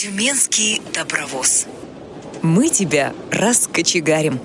[0.00, 1.66] Тюменский добровоз.
[2.40, 4.40] Мы тебя раскочегарим.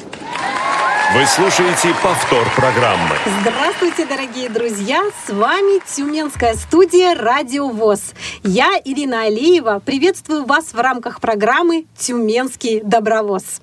[1.13, 3.16] Вы слушаете повтор программы.
[3.39, 5.02] Здравствуйте, дорогие друзья!
[5.26, 8.02] С вами Тюменская студия «Радио ВОЗ».
[8.43, 13.61] Я, Ирина Алиева, приветствую вас в рамках программы «Тюменский добровоз».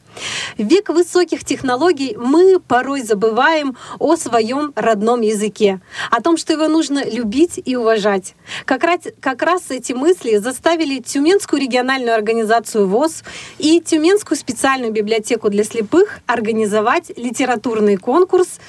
[0.59, 5.81] В век высоких технологий мы порой забываем о своем родном языке,
[6.11, 8.35] о том, что его нужно любить и уважать.
[8.65, 13.25] Как раз, как раз эти мысли заставили Тюменскую региональную организацию ВОЗ
[13.59, 18.61] и Тюменскую специальную библиотеку для слепых организовать литературный конкурс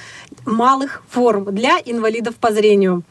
[0.44, 3.04] малых форм для инвалидов по зрению.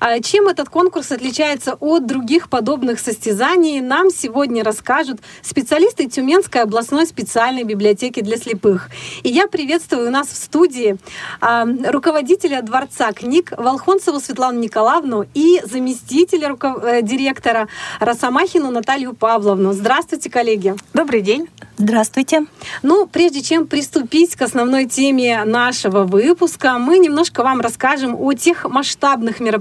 [0.00, 7.06] А чем этот конкурс отличается от других подобных состязаний, нам сегодня расскажут специалисты Тюменской областной
[7.06, 8.90] специальной библиотеки для слепых.
[9.22, 10.96] И я приветствую у нас в студии
[11.40, 16.82] а, руководителя Дворца книг Волхонцеву Светлану Николаевну и заместителя руков...
[16.82, 17.68] Э, директора
[18.00, 19.72] Росомахину Наталью Павловну.
[19.72, 20.74] Здравствуйте, коллеги.
[20.92, 21.48] Добрый день.
[21.78, 22.46] Здравствуйте.
[22.82, 28.64] Ну, прежде чем приступить к основной теме нашего выпуска, мы немножко вам расскажем о тех
[28.64, 29.55] масштабных мероприятиях,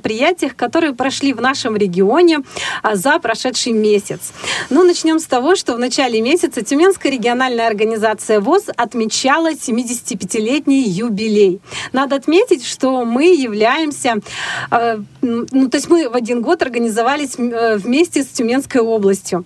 [0.55, 2.39] которые прошли в нашем регионе
[2.81, 4.33] а, за прошедший месяц.
[4.69, 11.61] Ну, начнем с того, что в начале месяца Тюменская региональная организация ВОЗ отмечала 75-летний юбилей.
[11.93, 14.15] Надо отметить, что мы являемся,
[14.71, 19.45] э, ну, то есть мы в один год организовались э, вместе с Тюменской областью.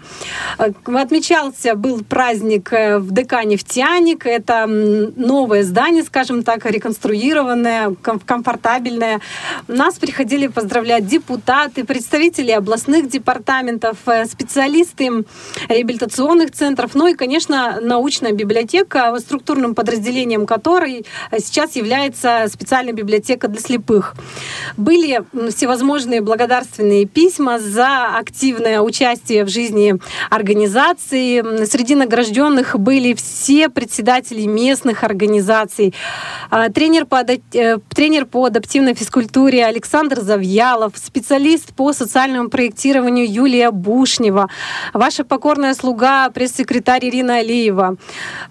[0.58, 4.26] Э, отмечался был праздник праздник э, в ДК «Нефтяник».
[4.26, 9.20] Это новое здание, скажем так, реконструированное, комфортабельное.
[9.68, 15.26] Нас приходили поздравлять депутаты, представители областных департаментов, э, специалисты
[15.68, 21.06] реабилитационных центров, ну и, конечно, научная библиотека, структурным подразделением которой
[21.38, 24.16] сейчас является специальная библиотека для слепых.
[24.78, 29.96] Были всевозможные благодарственные письма за активное участие в жизни
[30.30, 31.66] организации.
[31.66, 35.94] Среди награжденных были все председатели местных организаций.
[36.50, 43.72] А, тренер по, э, тренер по адаптивной физкультуре Александр Завьялов, специалист по социальному проектированию Юлия
[43.72, 44.48] Бушнева,
[44.94, 47.96] ваша покорная слуга, пресс-секретарь Ирина Алиева,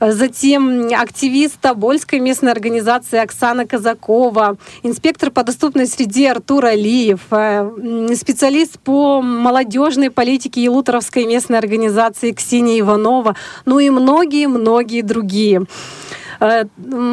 [0.00, 7.71] затем активист Тобольской местной организации Оксана Казакова, инспектор по доступной среде Артур Алиев, э,
[8.16, 15.65] специалист по молодежной политике Елуторовской местной организации Ксения Иванова, ну и многие-многие другие.
[16.41, 16.65] Э,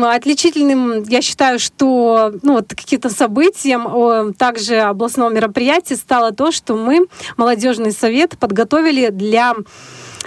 [0.04, 7.08] отличительным, я считаю, что ну, вот каким-то событием также областного мероприятия стало то, что мы,
[7.38, 9.56] молодежный совет, подготовили для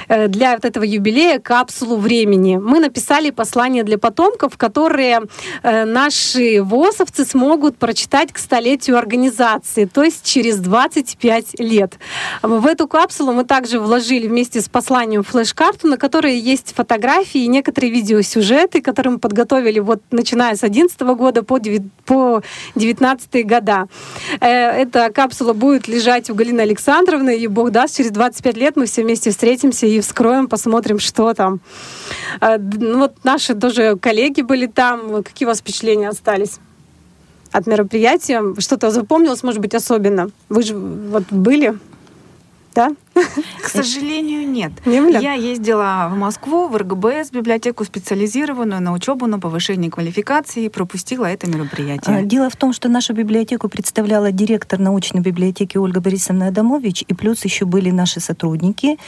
[0.08, 2.56] для вот этого юбилея капсулу времени.
[2.56, 5.22] Мы написали послание для потомков, которые
[5.62, 11.98] э, наши ВОСовцы смогут прочитать к столетию организации, то есть через 25 лет.
[12.42, 17.48] В эту капсулу мы также вложили вместе с посланием флеш-карту, на которой есть фотографии и
[17.48, 23.88] некоторые видеосюжеты, которые мы подготовили вот начиная с 2011 года по 2019 года.
[24.40, 28.86] Э, эта капсула будет лежать у Галины Александровны, и Бог даст, через 25 лет мы
[28.86, 31.60] все вместе встретимся и вскроем, посмотрим, что там.
[32.40, 35.22] А, ну, вот наши тоже коллеги были там.
[35.22, 36.58] Какие у вас впечатления остались?
[37.52, 38.42] от мероприятия?
[38.58, 40.30] Что-то запомнилось, может быть, особенно?
[40.48, 41.78] Вы же вот были,
[42.74, 42.94] да?
[43.62, 44.72] К сожалению, нет.
[44.84, 51.26] Я ездила в Москву, в РГБС, библиотеку специализированную на учебу, на повышение квалификации и пропустила
[51.26, 52.16] это мероприятие.
[52.16, 57.14] А, дело в том, что нашу библиотеку представляла директор научной библиотеки Ольга Борисовна Адамович, и
[57.14, 58.98] плюс еще были наши сотрудники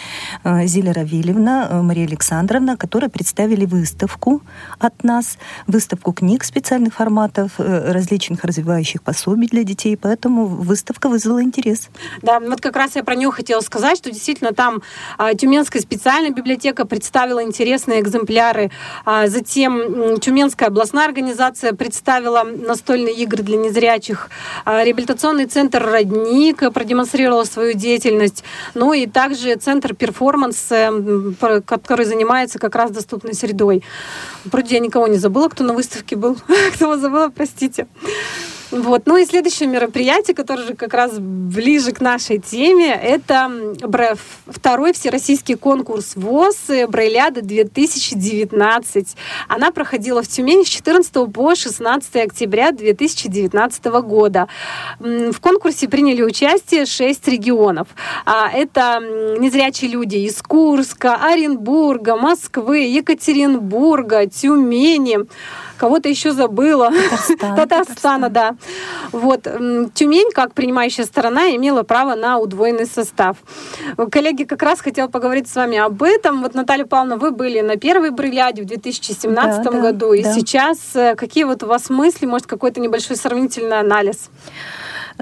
[0.45, 4.43] э, Зиля Равильевна, э, Мария Александровна, которые представили выставку
[4.79, 11.43] от нас, выставку книг специальных форматов, э, различных развивающих пособий для детей, поэтому выставка вызвала
[11.43, 11.89] интерес.
[12.23, 14.83] Да, вот как раз я про нее хотела сказать, что действительно там
[15.19, 18.71] а, Тюменская специальная библиотека представила интересные экземпляры.
[19.05, 24.31] А, затем Тюменская областная организация представила настольные игры для незрячих.
[24.65, 28.43] А, реабилитационный центр «Родник» продемонстрировал свою деятельность.
[28.73, 30.91] Ну и также центр «Перформанс», э,
[31.67, 33.83] который занимается как раз доступной средой.
[34.47, 36.39] Вроде я никого не забыла, кто на выставке был.
[36.75, 37.87] Кто забыла, простите.
[38.71, 39.03] Вот.
[39.07, 43.51] Ну и следующее мероприятие, которое же как раз ближе к нашей теме, это
[44.47, 49.17] второй всероссийский конкурс ВОЗ Брейляда 2019.
[49.49, 54.47] Она проходила в Тюмени с 14 по 16 октября 2019 года.
[55.01, 57.89] В конкурсе приняли участие 6 регионов.
[58.25, 59.01] А, это
[59.39, 65.27] незрячие люди из Курска, Оренбурга, Москвы, Екатеринбурга, Тюмени.
[65.81, 66.91] Кого-то еще забыла.
[66.91, 67.57] Татарстан.
[67.57, 68.55] Татарстана, да.
[69.13, 69.45] Вот.
[69.95, 73.39] Тюмень, как принимающая сторона, имела право на удвоенный состав.
[74.11, 76.43] Коллеги, как раз хотела поговорить с вами об этом.
[76.43, 80.35] Вот, Наталья Павловна, вы были на первой брыляде в 2017 да, году, да, и да.
[80.35, 84.29] сейчас э, какие вот у вас мысли, может, какой-то небольшой сравнительный анализ?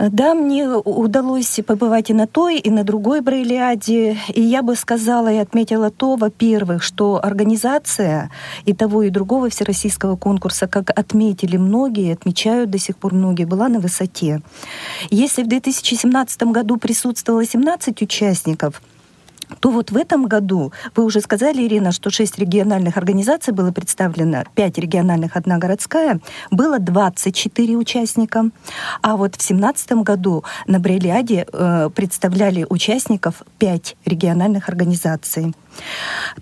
[0.00, 4.16] Да, мне удалось побывать и на той, и на другой Брайлиаде.
[4.32, 8.30] И я бы сказала и отметила то, во-первых, что организация
[8.64, 13.68] и того, и другого всероссийского конкурса, как отметили многие, отмечают до сих пор многие, была
[13.68, 14.40] на высоте.
[15.10, 18.80] Если в 2017 году присутствовало 17 участников,
[19.60, 24.44] то вот в этом году, вы уже сказали, Ирина, что шесть региональных организаций было представлено,
[24.54, 26.20] пять региональных, одна городская,
[26.50, 28.50] было 24 участника.
[29.02, 35.54] А вот в 2017 году на Брелиаде э, представляли участников пять региональных организаций.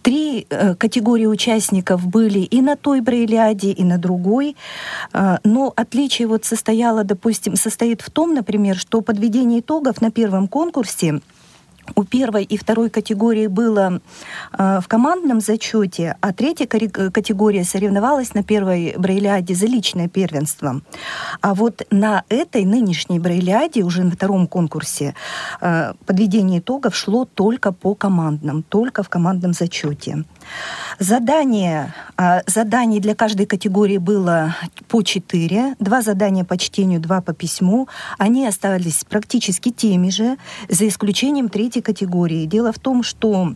[0.03, 4.57] Три э, категории участников были и на той Брейляде, и на другой.
[5.12, 10.49] Э, но отличие вот состояло, допустим, состоит в том, например, что подведение итогов на первом
[10.49, 11.21] конкурсе
[11.94, 14.00] у первой и второй категории было
[14.59, 20.81] э, в командном зачете, а третья категория соревновалась на первой брейляде за личное первенство.
[21.41, 25.15] А вот на этой нынешней брейляде, уже на втором конкурсе,
[25.61, 30.25] э, подведение итогов шло только по командным, только в командном зачете.
[30.99, 34.57] Задание, э, заданий для каждой категории было
[34.89, 35.75] по четыре.
[35.79, 37.89] Два задания по чтению, два по письму.
[38.19, 40.37] Они остались практически теми же,
[40.69, 42.47] за исключением третьей категории.
[42.47, 43.55] Дело в том, что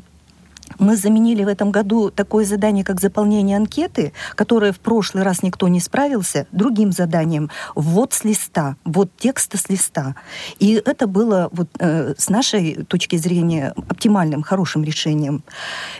[0.78, 5.68] мы заменили в этом году такое задание, как заполнение анкеты, которое в прошлый раз никто
[5.68, 10.14] не справился, другим заданием ввод с листа, ввод текста с листа.
[10.58, 15.42] И это было вот, э, с нашей точки зрения оптимальным, хорошим решением.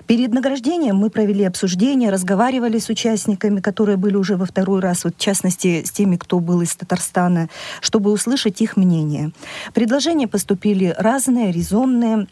[0.06, 5.14] Перед награждением мы провели обсуждение, разговаривали с участниками, которые были уже во второй раз, вот,
[5.16, 7.48] в частности, с теми, кто был из Татарстана,
[7.80, 9.32] чтобы услышать их мнение.
[9.74, 12.26] Предложения поступили разные, резонные.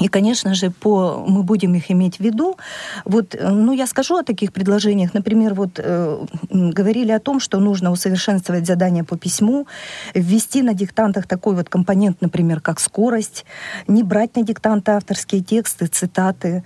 [0.00, 2.56] И, конечно же, по, мы будем их иметь в виду.
[3.04, 5.14] Вот, э, ну, я скажу о таких предложениях.
[5.14, 9.66] Например, вот э, говорили о том, что нужно усовершенствовать задания по письму,
[10.14, 13.46] ввести на диктантах такой вот компонент, например, как скорость,
[13.88, 16.62] не брать на диктанты авторские тексты, цитаты.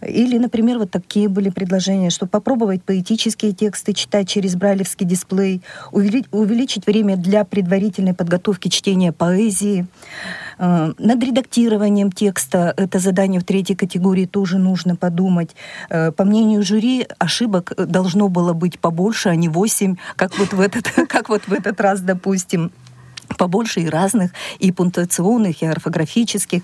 [0.00, 5.62] Или, например, вот такие были предложения, что попробовать поэтические тексты читать через брайлевский дисплей,
[5.92, 9.86] увеличить, время для предварительной подготовки чтения поэзии,
[10.62, 15.56] над редактированием текста это задание в третьей категории тоже нужно подумать.
[15.90, 20.60] Э, по мнению жюри, ошибок должно было быть побольше, а не 8, как вот в
[20.60, 22.70] этот, как вот в этот раз, допустим
[23.36, 26.62] побольше и разных, и пунктуационных, и орфографических.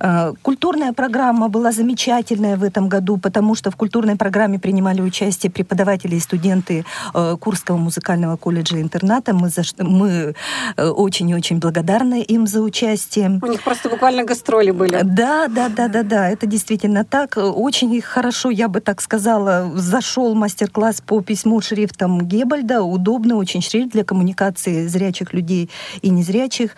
[0.00, 5.50] Э, культурная программа была замечательная в этом году, потому что в культурной программе принимали участие
[5.50, 6.84] преподаватели и студенты
[7.14, 9.34] э, Курского музыкального колледжа интерната.
[9.34, 10.34] Мы, за, мы
[10.76, 13.38] э, очень и очень благодарны им за участие.
[13.42, 15.00] У них просто буквально гастроли были.
[15.02, 17.36] Да, да, да, да, да, это действительно так.
[17.36, 22.82] Очень хорошо, я бы так сказала, зашел мастер-класс по письму шрифтом Гебальда.
[22.82, 25.70] Удобный очень шрифт для коммуникации зрячих людей
[26.02, 26.76] и незрячих.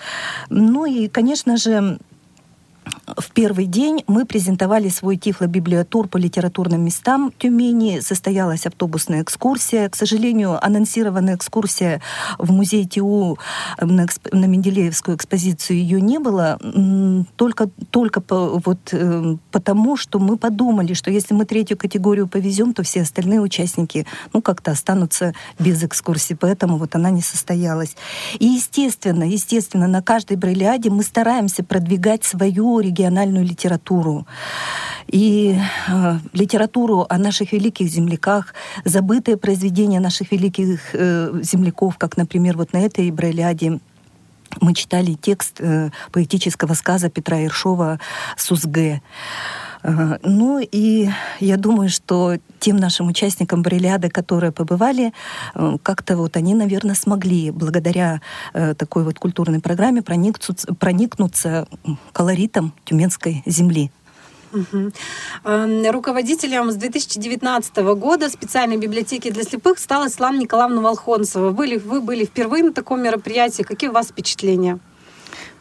[0.48, 1.98] Ну и, конечно же,
[3.16, 8.00] в первый день мы презентовали свой тифлобиблиотур по литературным местам Тюмени.
[8.00, 9.88] Состоялась автобусная экскурсия.
[9.88, 12.00] К сожалению, анонсированная экскурсия
[12.38, 13.38] в музей ТИУ
[13.80, 14.28] на, эксп...
[14.32, 16.58] на Менделеевскую экспозицию ее не было.
[17.36, 22.74] Только, только по, вот, э, потому, что мы подумали, что если мы третью категорию повезем,
[22.74, 26.34] то все остальные участники ну, как-то останутся без экскурсии.
[26.34, 27.96] Поэтому вот она не состоялась.
[28.38, 34.26] И естественно, естественно, на каждой бриллиаде мы стараемся продвигать свою региональную литературу.
[35.08, 38.54] И э, литературу о наших великих земляках,
[38.84, 43.80] забытые произведения наших великих э, земляков, как, например, вот на этой брайляде
[44.60, 47.98] мы читали текст э, поэтического сказа Петра Ершова
[48.36, 49.02] «Сузге».
[49.84, 51.08] Ну и
[51.40, 55.12] я думаю, что тем нашим участникам Бриллиады, которые побывали,
[55.54, 58.20] э, как-то вот они, наверное, смогли благодаря
[58.54, 61.66] э, такой вот культурной программе проникнуться, проникнуться
[62.12, 63.90] колоритом тюменской земли.
[64.52, 64.92] Угу.
[65.90, 71.50] Руководителем с 2019 года специальной библиотеки для слепых стала Светлана Николаевна Волхонцева.
[71.52, 73.62] Были, вы были впервые на таком мероприятии.
[73.62, 74.78] Какие у вас впечатления?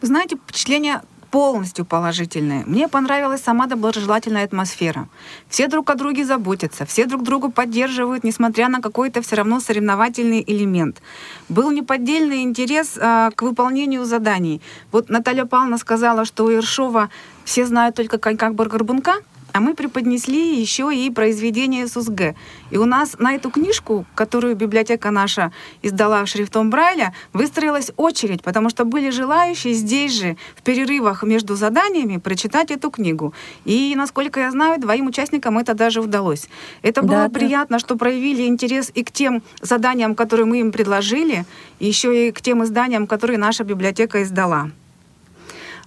[0.02, 2.64] Вы знаете, впечатления полностью положительные.
[2.66, 5.08] Мне понравилась сама доброжелательная атмосфера.
[5.50, 10.44] Все друг о друге заботятся, все друг друга поддерживают, несмотря на какой-то все равно соревновательный
[10.46, 11.02] элемент.
[11.50, 14.62] Был неподдельный интерес а, к выполнению заданий.
[14.92, 17.10] Вот Наталья Павловна сказала, что у Ершова
[17.46, 19.14] все знают только конька Баргарбунка,
[19.54, 22.36] а мы преподнесли еще и произведение СУСГ.
[22.70, 28.70] И у нас на эту книжку, которую библиотека наша издала шрифтом Брайля, выстроилась очередь, потому
[28.70, 33.34] что были желающие здесь же, в перерывах между заданиями, прочитать эту книгу.
[33.66, 36.48] И, насколько я знаю, двоим участникам это даже удалось.
[36.82, 37.40] Это было Да, да.
[37.40, 41.46] приятно, что проявили интерес и к тем заданиям, которые мы им предложили,
[41.80, 44.72] и еще и к тем изданиям, которые наша библиотека издала.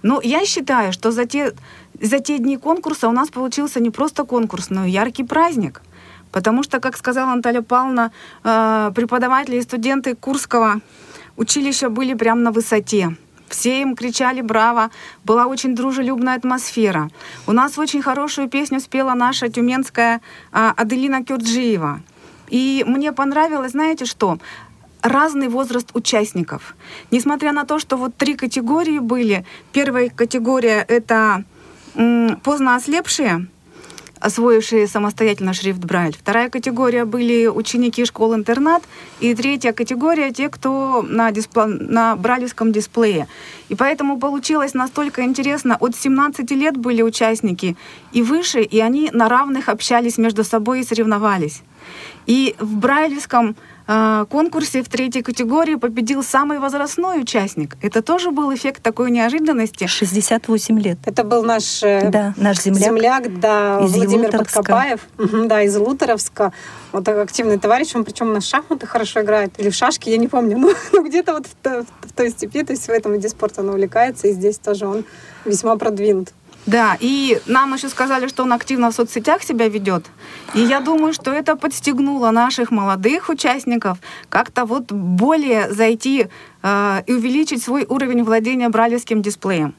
[0.05, 1.53] Но я считаю, что за те,
[1.99, 5.81] за те дни конкурса у нас получился не просто конкурс, но и яркий праздник.
[6.31, 8.11] Потому что, как сказала Наталья Павловна,
[8.43, 10.79] э, преподаватели и студенты Курского
[11.37, 13.15] училища были прямо на высоте.
[13.49, 14.91] Все им кричали «Браво!»,
[15.23, 17.09] была очень дружелюбная атмосфера.
[17.47, 20.21] У нас очень хорошую песню спела наша тюменская
[20.51, 22.01] а, Аделина Кюрджиева.
[22.49, 24.37] И мне понравилось, знаете что?
[25.01, 26.75] Разный возраст участников.
[27.11, 29.45] Несмотря на то, что вот три категории были.
[29.71, 31.43] Первая категория— это
[32.43, 33.47] поздно ослепшие,
[34.19, 36.15] освоившие самостоятельно шрифт Брайль.
[36.17, 38.83] Вторая категория были ученики школ-интернат.
[39.19, 41.65] И третья категория— те, кто на, диспле...
[41.65, 43.27] на брайлевском дисплее.
[43.69, 45.77] И поэтому получилось настолько интересно.
[45.79, 47.77] От 17 лет были участники
[48.13, 51.61] и выше, и они на равных общались между собой и соревновались.
[52.25, 53.55] И в брайлевском
[53.87, 57.77] конкурсе в третьей категории победил самый возрастной участник.
[57.81, 59.85] Это тоже был эффект такой неожиданности.
[59.87, 60.97] 68 лет.
[61.05, 62.83] Это был наш э, Да, наш земляк.
[62.83, 64.31] земляк, да, Из Владимир.
[64.31, 66.51] Подкопаев, да, из Лутеровска.
[66.91, 70.57] Вот активный товарищ, он причем на шахматы хорошо играет, или в шашки, я не помню,
[70.59, 73.61] но, ну, где-то вот в, то- в той степи, то есть в этом виде спорта
[73.61, 75.03] он увлекается, и здесь тоже он
[75.45, 76.29] весьма продвинут.
[76.65, 80.05] Да, и нам еще сказали, что он активно в соцсетях себя ведет.
[80.55, 86.27] И я думаю, что это подстегнуло наших молодых участников как-то вот более зайти
[86.63, 89.75] э, и увеличить свой уровень владения бралевским дисплеем.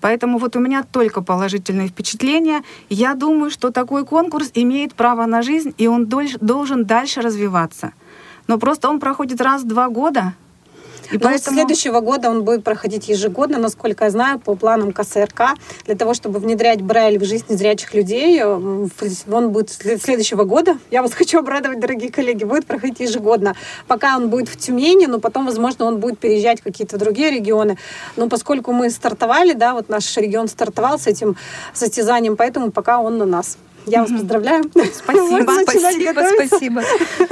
[0.00, 2.62] Поэтому вот у меня только положительные впечатления.
[2.88, 7.92] Я думаю, что такой конкурс имеет право на жизнь, и он дольш- должен дальше развиваться.
[8.46, 10.34] Но просто он проходит раз в два года.
[11.12, 15.54] И Но с следующего года он будет проходить ежегодно, насколько я знаю, по планам КСРК,
[15.86, 18.42] для того, чтобы внедрять Брайль в жизнь незрячих людей.
[18.42, 18.90] в-
[19.32, 23.54] Он будет с след- следующего года, я вас хочу обрадовать, дорогие коллеги, будет проходить ежегодно.
[23.86, 27.78] Пока он будет в Тюмени, но потом, возможно, он будет переезжать в какие-то другие регионы.
[28.16, 31.36] Но поскольку мы стартовали, да, вот наш регион стартовал с этим
[31.72, 33.56] состязанием, поэтому пока он на нас.
[33.90, 34.64] Я вас поздравляю.
[34.94, 36.82] Спасибо, Спасибо, спасибо.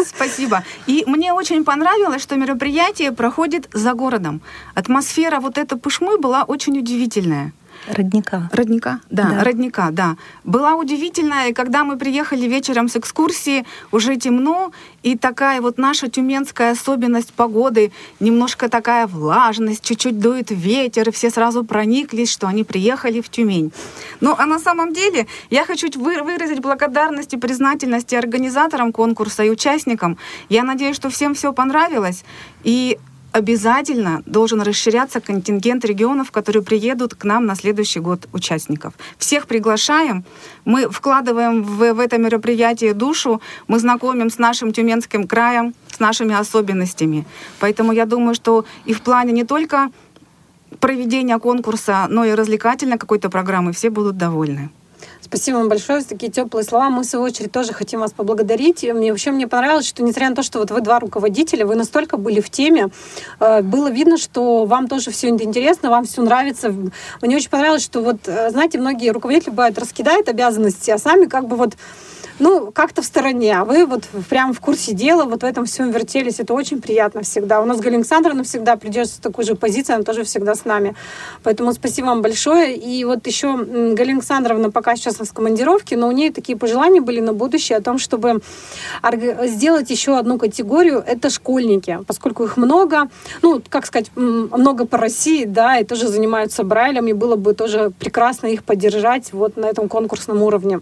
[0.05, 0.65] Спасибо.
[0.87, 4.41] И мне очень понравилось, что мероприятие проходит за городом.
[4.75, 7.53] Атмосфера вот этой пушмы была очень удивительная.
[7.89, 8.49] Родника.
[8.53, 9.01] Родника?
[9.11, 9.45] Да, Да.
[9.45, 10.17] родника, да.
[10.45, 16.09] Была удивительная, и когда мы приехали вечером с экскурсии, уже темно, и такая вот наша
[16.09, 22.65] тюменская особенность погоды, немножко такая влажность, чуть-чуть дует ветер, и все сразу прониклись, что они
[22.65, 23.73] приехали в Тюмень.
[24.21, 29.45] Ну, а на самом деле я хочу вы- выразить благодарность и признательность и организаторам конкурса,
[29.45, 30.17] и участникам.
[30.49, 32.25] Я надеюсь, что всем все понравилось,
[32.65, 32.99] и
[33.37, 38.95] обязательно должен расширяться контингент регионов, которые приедут к нам на следующий год участников.
[39.19, 40.25] Всех приглашаем.
[40.65, 46.35] Мы вкладываем в, в это мероприятие душу, мы знакомим с нашим Тюменским краем, с нашими
[46.35, 47.27] особенностями.
[47.61, 49.91] Поэтому я думаю, что и в плане не только
[50.81, 54.71] проведения конкурса, но и развлекательной какой-то программы все будут довольны.
[55.29, 56.89] Спасибо вам большое за такие теплые слова.
[56.89, 58.85] Мы, в свою очередь, тоже хотим вас поблагодарить.
[58.85, 62.17] Мне вообще мне понравилось, что несмотря на то, что вот вы два руководителя, вы настолько
[62.17, 62.91] были в теме,
[63.41, 66.73] э, было видно, что вам тоже все это интересно, вам все нравится.
[67.23, 71.49] Мне очень понравилось, что вот, э, знаете, многие руководители бывают раскидают обязанности, а сами как
[71.49, 71.75] бы вот
[72.39, 75.91] ну, как-то в стороне, а вы вот прям в курсе дела, вот в этом всем
[75.91, 77.61] вертелись, это очень приятно всегда.
[77.63, 80.95] У нас Галина Александровна всегда придерживается такой же позиции, она тоже всегда с нами.
[81.43, 82.77] Поэтому спасибо вам большое.
[82.77, 87.21] И вот еще Галина Александровна пока сейчас в командировке, но у нее такие пожелания были
[87.21, 88.41] на будущее о том, чтобы
[89.45, 93.09] сделать еще одну категорию, это школьники, поскольку их много,
[93.43, 97.93] ну, как сказать, много по России, да, и тоже занимаются Брайлем, и было бы тоже
[97.99, 100.81] прекрасно их поддержать вот на этом конкурсном уровне.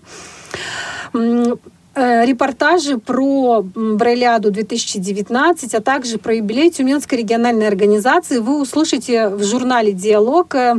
[1.97, 9.29] Э, Репортажи про м, Брайляду 2019, а также про юбилей Тюменской региональной организации вы услышите
[9.29, 10.75] в журнале «Диалог» э,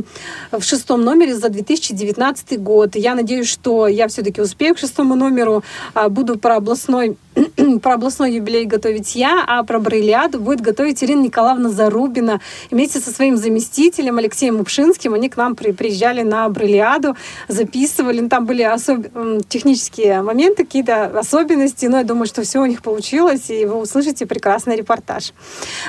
[0.52, 2.96] в шестом номере за 2019 год.
[2.96, 5.62] Я надеюсь, что я все-таки успею к шестому номеру.
[5.94, 7.16] А, Буду про областной
[7.82, 12.40] про областной юбилей готовить я, а про Брайляду будет готовить Ирина Николаевна Зарубина.
[12.70, 17.14] Вместе со своим заместителем Алексеем Упшинским они к нам при- приезжали на Брайляду,
[17.48, 18.20] записывали.
[18.20, 22.82] Ну, Там были особ- технические моменты, какие-то особенности, но я думаю, что все у них
[22.82, 25.32] получилось, и вы услышите прекрасный репортаж.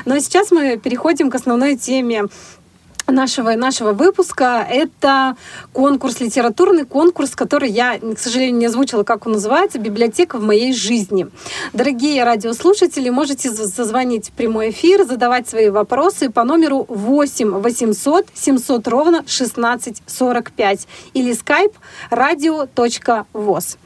[0.05, 2.25] Ну а сейчас мы переходим к основной теме
[3.07, 4.65] нашего, нашего выпуска.
[4.69, 5.35] Это
[5.73, 10.73] конкурс, литературный конкурс, который я, к сожалению, не озвучила, как он называется, «Библиотека в моей
[10.73, 11.27] жизни».
[11.73, 18.87] Дорогие радиослушатели, можете зазвонить в прямой эфир, задавать свои вопросы по номеру 8 800 700
[18.87, 21.73] ровно 1645 или skype
[22.11, 23.77] radio.voz.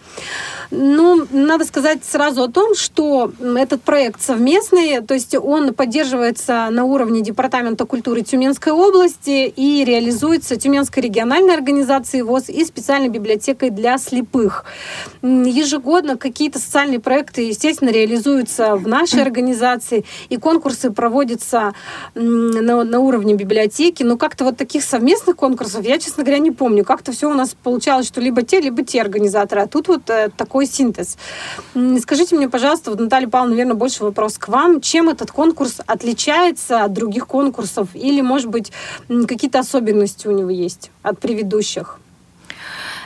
[0.71, 6.85] Ну, надо сказать сразу о том, что этот проект совместный, то есть он поддерживается на
[6.85, 13.97] уровне Департамента культуры Тюменской области и реализуется Тюменской региональной организацией ВОЗ и специальной библиотекой для
[13.97, 14.63] слепых.
[15.21, 21.73] Ежегодно какие-то социальные проекты, естественно, реализуются в нашей организации, и конкурсы проводятся
[22.15, 26.85] на, на уровне библиотеки, но как-то вот таких совместных конкурсов я, честно говоря, не помню.
[26.85, 30.29] Как-то все у нас получалось, что либо те, либо те организаторы, а тут вот э,
[30.35, 31.17] такой синтез.
[32.01, 34.81] Скажите мне, пожалуйста, вот Наталья Павловна, наверное, больше вопрос к вам.
[34.81, 37.89] Чем этот конкурс отличается от других конкурсов?
[37.93, 38.71] Или, может быть,
[39.07, 42.00] какие-то особенности у него есть от предыдущих?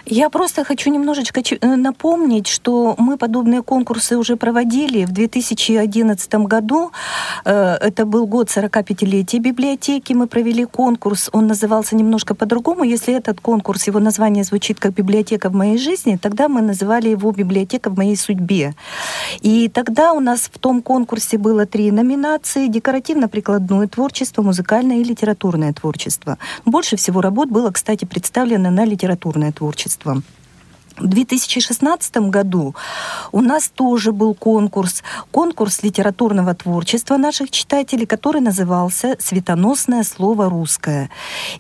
[0.07, 6.91] Я просто хочу немножечко э, напомнить, что мы подобные конкурсы уже проводили в 2011 году.
[7.43, 10.13] Э, это был год 45-летия библиотеки.
[10.13, 11.29] Мы провели конкурс.
[11.33, 12.83] Он назывался немножко по-другому.
[12.83, 17.31] Если этот конкурс, его название звучит как «Библиотека в моей жизни», тогда мы называли его
[17.31, 18.75] «Библиотека в моей судьбе».
[19.41, 22.67] И тогда у нас в том конкурсе было три номинации.
[22.67, 26.37] Декоративно-прикладное творчество, музыкальное и литературное творчество.
[26.63, 30.23] Больше всего работ было, кстати, представлено на литературное творчество творчеством.
[30.97, 32.73] В 2016 году
[33.31, 41.09] у нас тоже был конкурс, конкурс литературного творчества наших читателей, который назывался «Светоносное слово русское».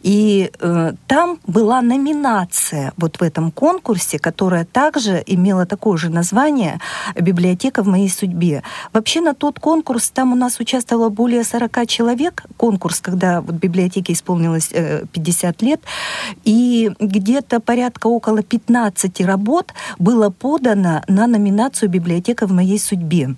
[0.03, 6.79] И э, там была номинация вот в этом конкурсе, которая также имела такое же название
[7.15, 8.63] «Библиотека в моей судьбе».
[8.93, 12.45] Вообще на тот конкурс там у нас участвовало более 40 человек.
[12.55, 15.81] Конкурс, когда вот библиотеке исполнилось э, 50 лет.
[16.43, 23.35] И где-то порядка около 15 работ было подано на номинацию «Библиотека в моей судьбе».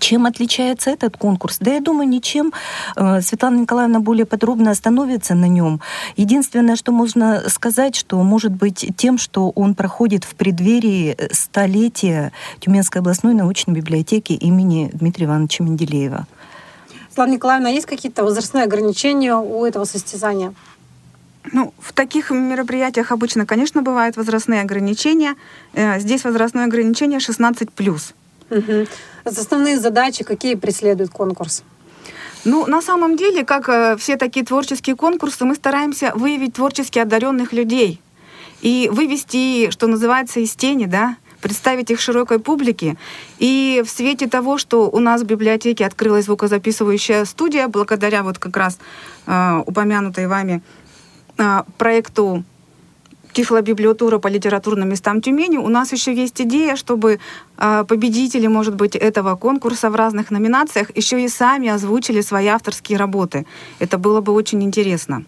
[0.00, 1.58] Чем отличается этот конкурс?
[1.60, 2.52] Да, я думаю, ничем.
[2.96, 5.80] Э, Светлана Николаевна более подробно остановится на нем.
[6.16, 13.00] Единственное, что можно сказать, что может быть тем, что он проходит в преддверии столетия Тюменской
[13.00, 16.26] областной научной библиотеки имени Дмитрия Ивановича Менделеева.
[17.08, 20.54] Светлана Николаевна, есть какие-то возрастные ограничения у этого состязания?
[21.52, 25.34] Ну, в таких мероприятиях обычно, конечно, бывают возрастные ограничения.
[25.74, 28.14] Э, здесь возрастное ограничение 16 плюс.
[28.50, 28.86] Угу.
[29.24, 31.62] Основные задачи, какие преследует конкурс?
[32.44, 37.52] Ну, на самом деле, как э, все такие творческие конкурсы, мы стараемся выявить творчески одаренных
[37.52, 38.00] людей
[38.60, 42.96] и вывести, что называется, из тени, да, представить их широкой публике.
[43.38, 48.56] И в свете того, что у нас в библиотеке открылась звукозаписывающая студия, благодаря вот как
[48.56, 48.78] раз
[49.26, 50.62] э, упомянутой вами
[51.78, 52.44] проекту
[53.34, 57.18] Тифлобиблиотура по литературным местам Тюмени, у нас еще есть идея, чтобы
[57.58, 62.96] э, победители, может быть, этого конкурса в разных номинациях еще и сами озвучили свои авторские
[62.96, 63.44] работы.
[63.80, 65.24] Это было бы очень интересно.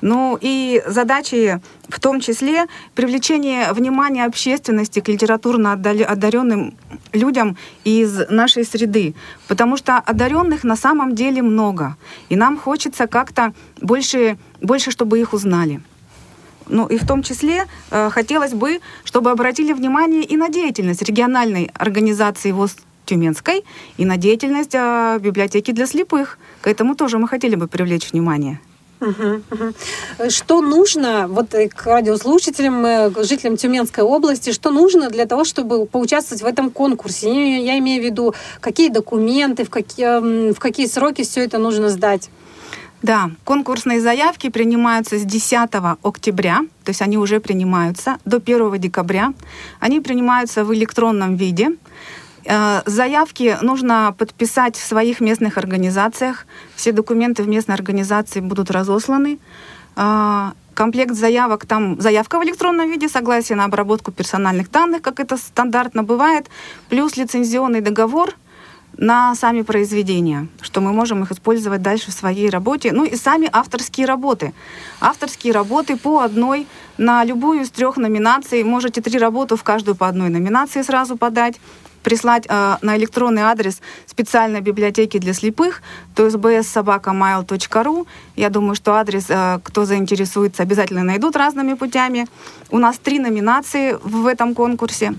[0.00, 6.74] Ну и задачи в том числе привлечение внимания общественности к литературно одаренным
[7.12, 9.14] людям из нашей среды.
[9.48, 11.96] Потому что одаренных на самом деле много.
[12.28, 15.80] И нам хочется как-то больше, больше, чтобы их узнали.
[16.68, 21.70] Ну и в том числе э, хотелось бы, чтобы обратили внимание и на деятельность региональной
[21.74, 23.64] организации ВОЗ Тюменской
[23.96, 26.38] и на деятельность э, библиотеки для слепых.
[26.60, 28.60] К этому тоже мы хотели бы привлечь внимание.
[30.28, 35.86] Что нужно вот э, к радиослушателям, э, жителям Тюменской области, что нужно для того, чтобы
[35.86, 37.64] поучаствовать в этом конкурсе?
[37.64, 42.30] Я имею в виду, какие документы, в какие, в какие сроки все это нужно сдать?
[43.02, 45.70] Да, конкурсные заявки принимаются с 10
[46.02, 49.32] октября, то есть они уже принимаются до 1 декабря.
[49.80, 51.70] Они принимаются в электронном виде.
[52.44, 56.46] Э, заявки нужно подписать в своих местных организациях.
[56.74, 59.38] Все документы в местной организации будут разосланы.
[59.96, 65.36] Э, комплект заявок, там заявка в электронном виде, согласие на обработку персональных данных, как это
[65.36, 66.48] стандартно бывает,
[66.88, 68.34] плюс лицензионный договор
[68.96, 72.92] на сами произведения, что мы можем их использовать дальше в своей работе.
[72.92, 74.52] Ну и сами авторские работы.
[75.00, 76.66] Авторские работы по одной
[76.98, 78.64] на любую из трех номинаций.
[78.64, 81.60] Можете три работы в каждую по одной номинации сразу подать
[82.02, 85.82] прислать э, на электронный адрес специальной библиотеки для слепых,
[86.14, 88.06] то есть bssobakamail.ru.
[88.36, 92.26] Я думаю, что адрес, э, кто заинтересуется, обязательно найдут разными путями.
[92.70, 95.14] У нас три номинации в этом конкурсе.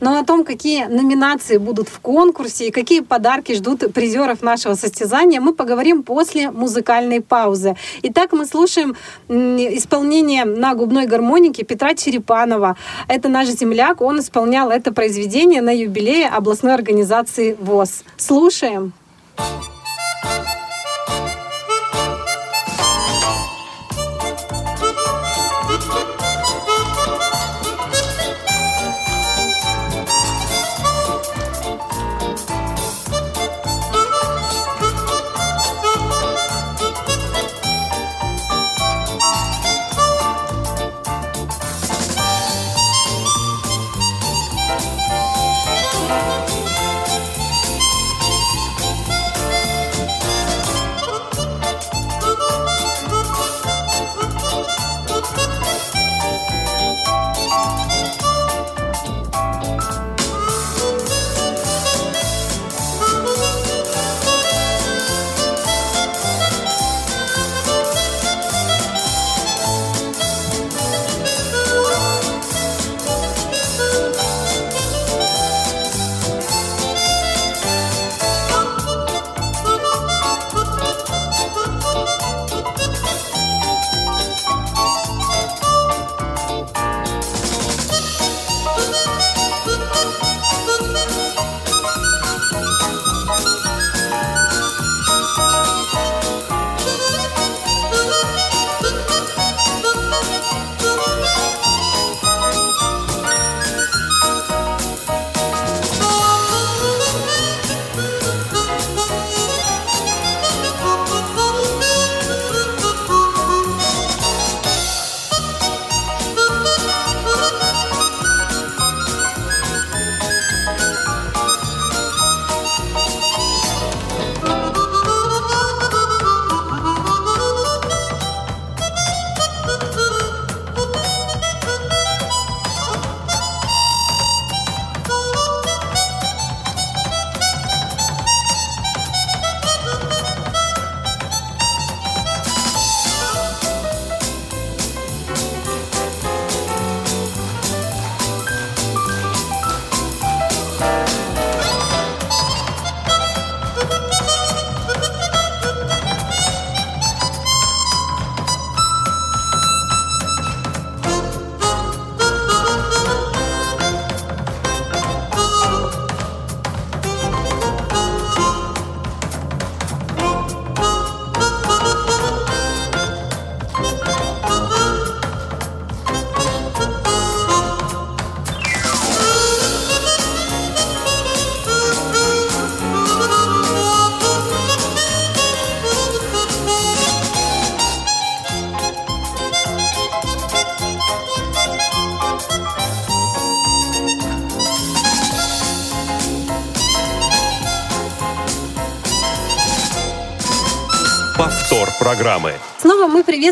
[0.00, 5.40] Но о том, какие номинации будут в конкурсе и какие подарки ждут призеров нашего состязания,
[5.40, 7.76] мы поговорим после музыкальной паузы.
[8.02, 8.96] Итак, мы слушаем
[9.28, 12.76] исполнение на губной гармонике Петра Черепанова.
[13.08, 18.04] Это наш земляк, он исполнял это произведение на юбилее областной организации ВОЗ.
[18.16, 18.52] Слушаем.
[18.52, 18.92] Слушаем.
[19.38, 20.71] программы.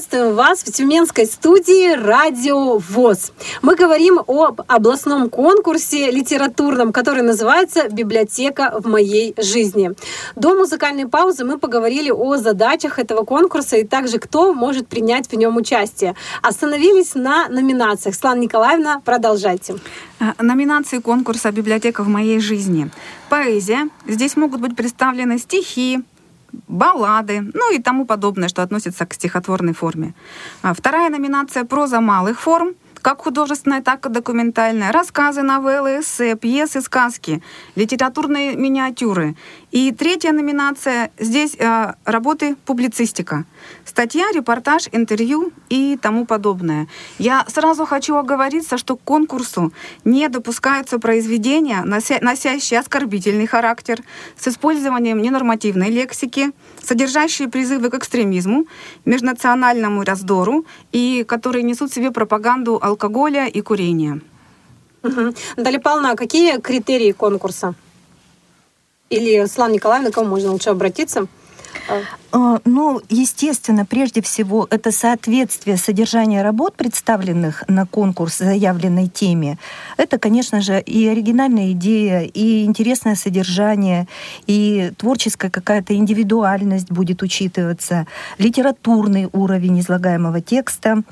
[0.01, 3.33] Приветствуем вас в Тюменской студии «Радио ВОЗ».
[3.61, 9.93] Мы говорим об областном конкурсе литературном, который называется «Библиотека в моей жизни».
[10.37, 15.35] До музыкальной паузы мы поговорили о задачах этого конкурса и также кто может принять в
[15.35, 16.15] нем участие.
[16.41, 18.15] Остановились на номинациях.
[18.15, 19.75] Светлана Николаевна, продолжайте.
[20.19, 22.91] Э, номинации конкурса «Библиотека в моей жизни».
[23.29, 23.91] Поэзия.
[24.07, 26.01] Здесь могут быть представлены стихи,
[26.69, 30.15] баллады, ну и тому подобное, что относится к стихотворной форме.
[30.63, 36.81] А вторая номинация «Проза малых форм», как художественная, так и документальная, рассказы, новеллы, эссе, пьесы,
[36.81, 37.43] сказки,
[37.75, 39.37] литературные миниатюры.
[39.71, 43.45] И третья номинация здесь э, работы публицистика.
[43.85, 46.89] Статья, репортаж, интервью и тому подобное.
[47.19, 49.73] Я сразу хочу оговориться, что к конкурсу
[50.05, 54.03] не допускаются произведения, нося, носящие оскорбительный характер,
[54.37, 56.51] с использованием ненормативной лексики,
[56.83, 58.67] содержащие призывы к экстремизму,
[59.05, 64.21] межнациональному раздору и которые несут в себе пропаганду алкоголя и курения.
[65.03, 65.35] Угу.
[65.57, 67.75] Наталья Павловна, а какие критерии конкурса?
[69.09, 71.27] Или Слава Николаевна, к кому можно лучше обратиться?
[72.33, 79.59] А, ну, естественно, прежде всего, это соответствие содержания работ, представленных на конкурс заявленной теме.
[79.97, 84.07] Это, конечно же, и оригинальная идея, и интересное содержание,
[84.47, 88.07] и творческая какая-то индивидуальность будет учитываться,
[88.39, 91.03] литературный уровень излагаемого текста,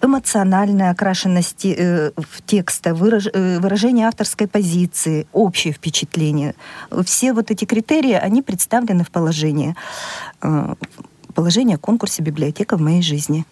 [0.00, 2.12] эмоциональная окрашенность э,
[2.46, 6.54] текста, выраж, э, выражение авторской позиции, общее впечатление.
[7.04, 9.74] Все вот эти критерии, они представлены в положении.
[10.40, 11.07] Э, uh,
[11.38, 13.44] положение о конкурсе «Библиотека в моей жизни».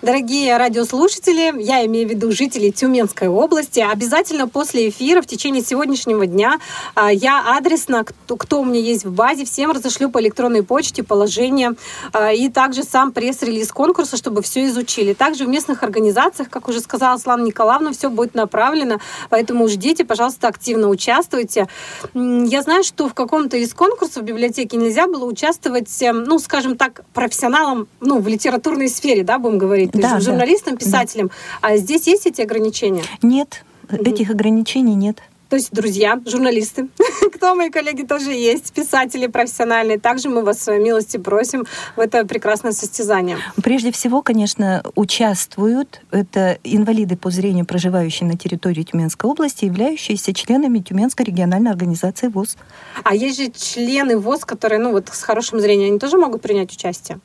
[0.00, 6.26] Дорогие радиослушатели, я имею в виду жителей Тюменской области, обязательно после эфира в течение сегодняшнего
[6.26, 6.58] дня
[6.94, 11.02] а, я адресно, кто, кто у меня есть в базе, всем разошлю по электронной почте
[11.02, 11.72] положение
[12.14, 15.12] а, и также сам пресс-релиз конкурса, чтобы все изучили.
[15.12, 20.48] Также в местных организациях, как уже сказала Слава Николаевна, все будет направлено, поэтому ждите, пожалуйста,
[20.48, 21.68] активно участвуйте.
[22.14, 26.78] Я знаю, что в каком-то из конкурсов в библиотеке нельзя было участвовать, эм, ну, скажем
[26.78, 30.32] так, профессионалам ну, в литературной сфере, да, будем говорить, то да, есть да.
[30.32, 31.28] журналистам, писателям.
[31.28, 31.68] Да.
[31.68, 33.02] А здесь есть эти ограничения?
[33.22, 34.02] Нет, угу.
[34.02, 35.20] этих ограничений нет.
[35.50, 36.88] То есть друзья, журналисты,
[37.34, 39.98] кто мои коллеги тоже есть, писатели профессиональные.
[39.98, 43.36] Также мы вас милости просим в это прекрасное состязание.
[43.60, 50.78] Прежде всего, конечно, участвуют это инвалиды по зрению, проживающие на территории Тюменской области, являющиеся членами
[50.78, 52.56] Тюменской региональной организации ВОЗ.
[53.02, 56.72] А есть же члены ВОЗ, которые ну, вот, с хорошим зрением, они тоже могут принять
[56.72, 57.18] участие?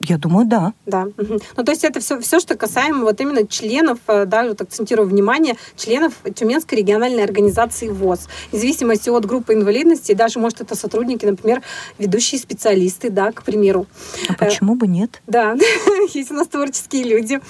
[0.00, 0.72] Я думаю, да.
[0.86, 1.06] Да.
[1.56, 5.08] Ну, то есть это все, все, что касаемо вот именно членов, э, да, вот акцентирую
[5.08, 8.28] внимание, членов Тюменской региональной организации ВОЗ.
[8.50, 11.62] В зависимости от группы инвалидности, даже, может, это сотрудники, например,
[11.98, 13.86] ведущие специалисты, да, к примеру.
[14.28, 15.20] А почему бы нет?
[15.26, 15.56] Да,
[16.14, 17.40] есть у нас творческие люди.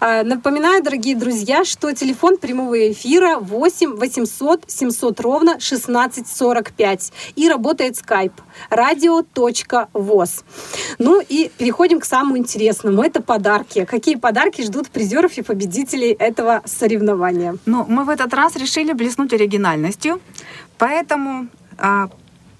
[0.00, 7.12] А, напоминаю, дорогие друзья, что телефон прямого эфира 8 800 700 ровно 1645.
[7.36, 8.32] И работает скайп
[8.70, 10.44] radio.voz.
[10.98, 13.02] Ну и переходим переходим к самому интересному.
[13.02, 13.84] Это подарки.
[13.84, 17.56] Какие подарки ждут призеров и победителей этого соревнования?
[17.66, 20.20] Ну, мы в этот раз решили блеснуть оригинальностью,
[20.78, 21.46] поэтому
[21.78, 22.08] а,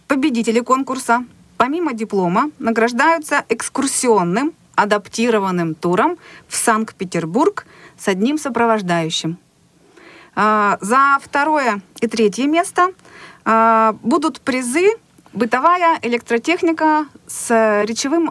[0.07, 1.25] победители конкурса
[1.57, 6.17] помимо диплома награждаются экскурсионным адаптированным туром
[6.49, 7.67] в Санкт-Петербург
[7.99, 9.37] с одним сопровождающим.
[10.37, 12.89] А, за второе и третье место
[13.45, 14.91] а, будут призы
[15.33, 18.31] бытовая электротехника с речевым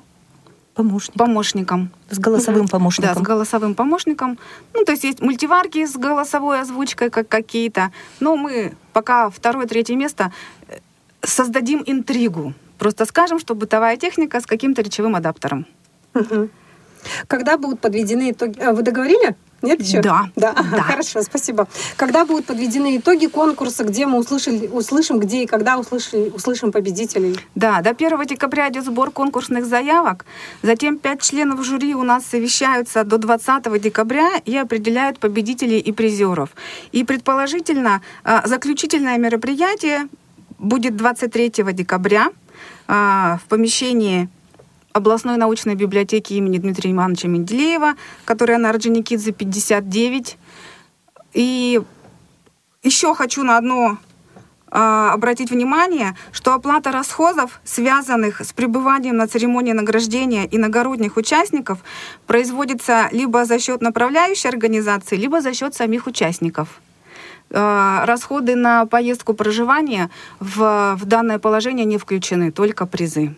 [0.76, 1.16] Помощник.
[1.16, 1.92] помощником.
[2.10, 3.14] С голосовым помощником.
[3.14, 4.40] Да, с голосовым помощником.
[4.74, 7.92] Ну, то есть есть мультиварки с голосовой озвучкой как какие-то.
[8.20, 10.32] Но мы пока второе, третье место
[10.68, 10.80] э,
[11.22, 12.54] создадим интригу.
[12.80, 15.68] Просто скажем, что бытовая техника с каким-то речевым адаптером.
[17.28, 18.60] Когда будут подведены итоги?
[18.60, 19.36] А, вы договорили?
[19.64, 20.02] Нет еще?
[20.02, 20.30] Да.
[20.36, 20.82] Да, да.
[20.84, 21.68] хорошо, спасибо.
[21.96, 27.40] Когда будут подведены итоги конкурса, где мы услышали, услышим, где и когда услышали, услышим победителей?
[27.56, 30.26] Да, до 1 декабря идет сбор конкурсных заявок.
[30.62, 36.50] Затем пять членов жюри у нас совещаются до 20 декабря и определяют победителей и призеров.
[36.92, 40.10] И предположительно, а, заключительное мероприятие
[40.60, 42.32] будет 23 декабря
[42.88, 44.28] а, в помещении
[44.94, 50.38] областной научной библиотеки имени Дмитрия Ивановича Менделеева, которая на Орджоникидзе 59.
[51.34, 51.82] И
[52.84, 53.98] еще хочу на одно
[54.76, 61.80] а, обратить внимание, что оплата расходов, связанных с пребыванием на церемонии награждения иногородних участников,
[62.28, 66.82] производится либо за счет направляющей организации, либо за счет самих участников.
[67.52, 73.36] А, расходы на поездку проживания в, в данное положение не включены, только призы.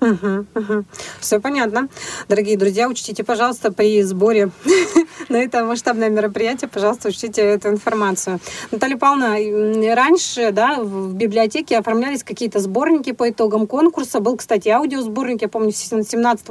[0.00, 0.84] Угу, угу.
[1.20, 1.88] Все понятно.
[2.28, 4.50] Дорогие друзья, учтите, пожалуйста, при сборе
[5.28, 8.40] на это масштабное мероприятие, пожалуйста, учтите эту информацию.
[8.70, 9.36] Наталья Павловна,
[9.94, 14.20] раньше да, в библиотеке оформлялись какие-то сборники по итогам конкурса.
[14.20, 16.48] Был, кстати, аудиосборник, я помню, в 2017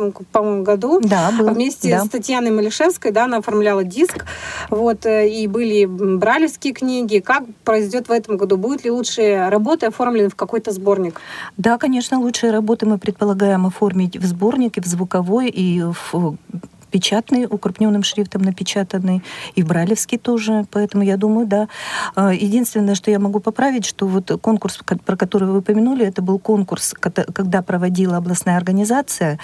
[0.63, 0.99] году.
[1.01, 1.49] Да, был.
[1.49, 2.06] Вместе да.
[2.06, 4.25] с Татьяной Малишевской, да, она оформляла диск.
[4.69, 7.19] Вот, э, и были бралевские книги.
[7.19, 8.58] Как произойдет в этом году?
[8.58, 11.21] Будут ли лучшие работы оформлены в какой-то сборник?
[11.58, 16.37] Да, конечно, лучшие работы мы предполагаем предлагаем оформить в сборнике, в звуковой и в
[16.91, 19.23] печатный, укрупненным шрифтом напечатанный,
[19.55, 20.65] и в брайлевский тоже.
[20.69, 21.67] Поэтому я думаю, да.
[22.15, 26.37] А, единственное, что я могу поправить, что вот конкурс, про который вы упомянули, это был
[26.37, 29.39] конкурс, когда проводила областная организация.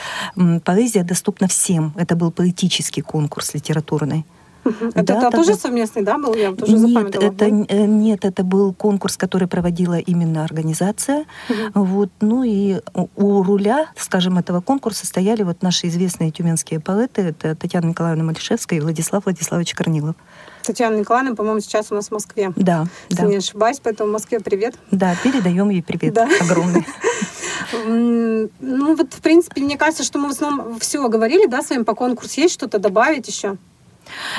[0.64, 1.94] Поэзия доступна всем.
[1.98, 4.24] Это был поэтический конкурс литературный.
[4.66, 6.34] Это, да, это тоже совместный, да, был?
[6.34, 11.26] Я тоже нет, это, э, нет, это был конкурс, который проводила именно организация.
[11.50, 11.84] Угу.
[11.86, 12.82] Вот, ну и
[13.16, 17.22] у руля, скажем, этого конкурса стояли вот наши известные тюменские поэты.
[17.22, 20.16] Это Татьяна Николаевна Малишевская и Владислав Владиславович Корнилов.
[20.64, 22.52] Татьяна Николаевна, по-моему, сейчас у нас в Москве.
[22.56, 22.86] Да.
[23.10, 23.30] Если да.
[23.30, 24.76] не ошибаюсь, поэтому в Москве привет.
[24.92, 26.28] Да, передаем ей привет да.
[26.42, 26.86] огромный.
[27.72, 31.84] Ну, вот, в принципе, мне кажется, что мы в основном все говорили, да, с вами
[31.84, 32.42] по конкурсу.
[32.42, 33.58] Есть что-то добавить еще?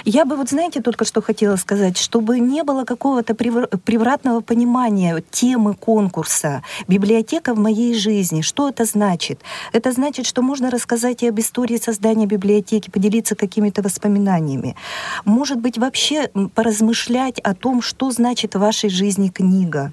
[0.04, 5.74] Я бы, вот знаете, только что хотела сказать, чтобы не было какого-то превратного понимания темы
[5.74, 8.42] конкурса «Библиотека в моей жизни».
[8.42, 9.40] Что это значит?
[9.72, 14.76] Это значит, что можно рассказать и об истории создания библиотеки, поделиться какими-то воспоминаниями.
[15.24, 19.92] Может быть, вообще поразмышлять о том, что значит в вашей жизни книга.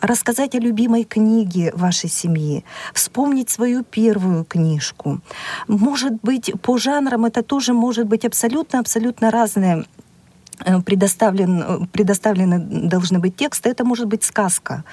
[0.00, 2.64] Рассказать о любимой книге вашей семьи.
[2.94, 5.20] Вспомнить свою первую книжку.
[5.66, 9.84] Может быть, по жанрам это тоже может быть абсолютно-абсолютно абсолютно разные
[10.66, 13.70] э, предоставлен, э, предоставлены должны быть тексты.
[13.70, 14.84] Это может быть сказка.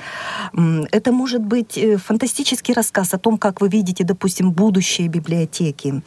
[0.91, 6.01] Это может быть э, фантастический рассказ о том, как вы видите, допустим, будущее библиотеки.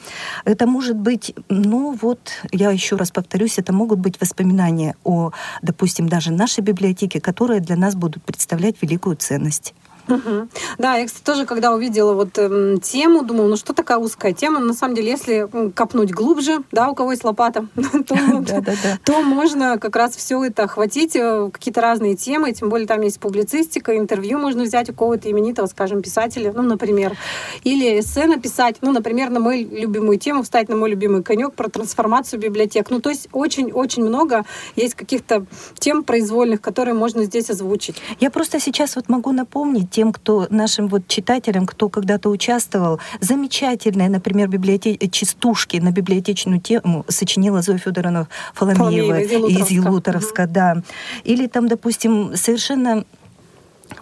[0.45, 2.19] Это может быть, ну вот,
[2.53, 5.31] я еще раз повторюсь, это могут быть воспоминания о,
[5.63, 9.75] допустим, даже нашей библиотеке, которые для нас будут представлять великую ценность.
[10.09, 10.49] Угу.
[10.79, 14.61] Да, я, кстати, тоже, когда увидела вот э, тему, думала, ну что такая узкая тема?
[14.61, 17.67] На самом деле, если копнуть глубже, да, у кого есть лопата,
[19.05, 23.21] то можно как раз все это охватить, э, какие-то разные темы, тем более там есть
[23.21, 27.17] публицистика, интервью можно взять у кого-то именитого, скажем, писателя, ну, например,
[27.65, 31.69] или эссе написать, ну, например, на мою любимую тему, встать на мой любимый конек про
[31.69, 32.91] трансформацию библиотек.
[32.91, 34.45] Ну, то есть очень-очень много
[34.77, 35.45] есть каких-то
[35.79, 37.97] тем произвольных, которые можно здесь озвучить.
[38.21, 44.09] Я просто сейчас вот могу напомнить тем, кто нашим вот читателям, кто когда-то участвовал, замечательные,
[44.09, 50.83] например, библиотеки, частушки на библиотечную тему сочинила Зоя Федоровна Фоломеева из Елуторовска, да.
[51.25, 53.05] Или там, допустим, совершенно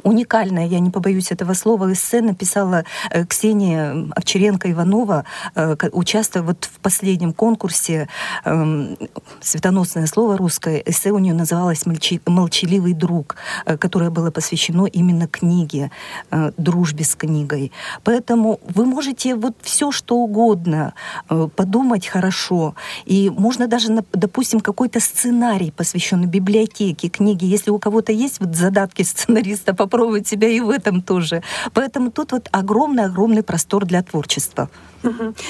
[0.03, 6.79] уникальное, я не побоюсь этого слова, эссе написала э, Ксения Овчаренко-Иванова, э, участвуя вот в
[6.81, 8.09] последнем конкурсе
[8.45, 8.97] эм,
[9.41, 10.83] «Светоносное слово русское».
[10.87, 11.85] Эссе у нее называлось
[12.27, 15.91] «Молчаливый друг», э, которое было посвящено именно книге,
[16.57, 17.73] дружбе с книгой.
[18.05, 20.95] Поэтому вы можете вот все что угодно
[21.29, 22.75] подумать хорошо.
[23.05, 27.47] И можно даже, допустим, какой-то сценарий, посвященный библиотеке, книге.
[27.47, 31.43] Если у кого-то есть вот задатки сценариста попробовать себя и в этом тоже.
[31.73, 34.69] Поэтому тут вот огромный-огромный простор для творчества.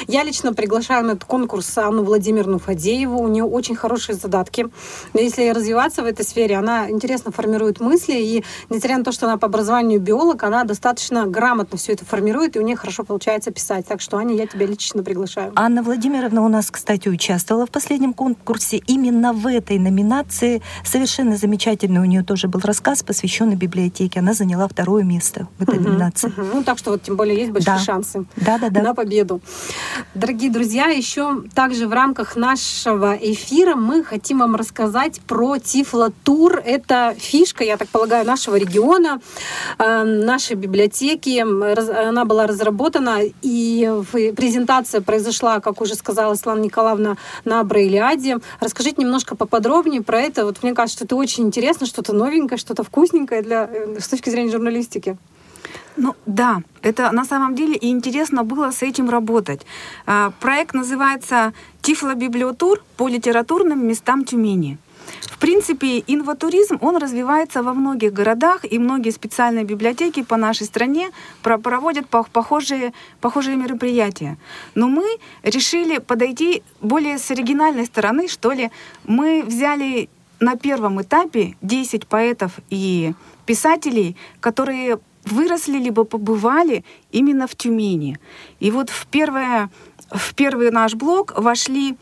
[0.06, 3.18] Я лично приглашаю на этот конкурс Анну Владимировну Фадееву.
[3.18, 4.68] У нее очень хорошие задатки.
[5.14, 8.14] Если развиваться в этой сфере, она интересно формирует мысли.
[8.14, 12.56] И несмотря на то, что она по образованию биолог, она достаточно грамотно все это формирует,
[12.56, 13.86] и у нее хорошо получается писать.
[13.86, 15.52] Так что, Аня, я тебя лично приглашаю.
[15.56, 18.78] Анна Владимировна у нас, кстати, участвовала в последнем конкурсе.
[18.86, 24.20] Именно в этой номинации совершенно замечательный у нее тоже был рассказ, посвященный библиотеке.
[24.20, 26.28] Она заняла второе место в этой угу, номинации.
[26.28, 26.46] Угу.
[26.54, 27.78] Ну, так что вот тем более есть большие да.
[27.78, 28.82] шансы да, да, да.
[28.82, 29.40] на победу.
[30.14, 36.62] Дорогие друзья, еще также в рамках нашего эфира мы хотим вам рассказать про Тифло-тур.
[36.64, 39.20] Это фишка, я так полагаю, нашего региона,
[39.78, 41.38] э, нашей библиотеки.
[42.08, 43.90] Она была разработана, и
[44.36, 48.38] презентация произошла, как уже сказала Светлана Николаевна, на Брейлиаде.
[48.60, 50.44] Расскажите немножко поподробнее про это.
[50.44, 54.30] Вот мне кажется, что это очень интересно, что-то новенькое, что-то вкусненькое для, э, с точки
[54.30, 55.18] зрения журналистики.
[55.96, 59.66] Ну да, это на самом деле и интересно было с этим работать.
[60.06, 64.78] А, проект называется «Тифлобиблиотур по литературным местам Тюмени».
[65.22, 71.10] В принципе, инватуризм, он развивается во многих городах, и многие специальные библиотеки по нашей стране
[71.42, 74.36] проводят похожие, похожие мероприятия.
[74.74, 75.04] Но мы
[75.42, 78.70] решили подойти более с оригинальной стороны, что ли.
[79.04, 80.08] Мы взяли
[80.40, 83.12] на первом этапе 10 поэтов и
[83.46, 88.18] писателей, которые выросли либо побывали именно в Тюмени.
[88.60, 89.70] И вот в, первое,
[90.10, 91.96] в первый наш блок вошли